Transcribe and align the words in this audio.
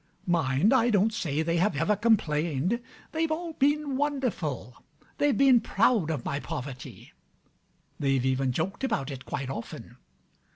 Mind: 0.25 0.73
I 0.73 0.89
don't 0.89 1.13
say 1.13 1.43
they 1.43 1.57
have 1.57 1.75
ever 1.75 1.95
complained. 1.95 2.81
They've 3.11 3.29
all 3.31 3.53
been 3.53 3.97
wonderful: 3.97 4.81
they've 5.19 5.37
been 5.37 5.61
proud 5.61 6.09
of 6.09 6.25
my 6.25 6.39
poverty. 6.39 7.13
They've 7.99 8.25
even 8.25 8.51
joked 8.51 8.83
about 8.83 9.11
it 9.11 9.25
quite 9.25 9.51
often. 9.51 9.97